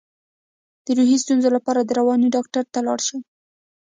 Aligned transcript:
د 0.85 0.87
روحي 0.97 1.17
ستونزو 1.23 1.47
لپاره 1.55 1.79
د 1.83 1.89
رواني 1.99 2.27
ډاکټر 2.35 2.63
ته 2.73 2.79
لاړ 2.87 2.99
شئ 3.07 3.19